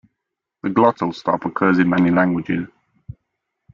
The 0.63 0.69
glottal 0.69 1.13
stop 1.13 1.45
occurs 1.45 1.77
in 1.77 1.87
many 1.91 2.09
languages. 2.09 2.67